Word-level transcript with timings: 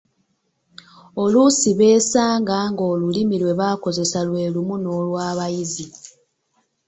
Oluusi 1.21 1.69
beesanga 1.79 2.57
ng’Olulimi 2.71 3.35
lwe 3.41 3.53
bakozesa 3.59 4.19
lwe 4.27 4.43
lumu 4.53 4.75
n’olwabayizi. 4.79 5.85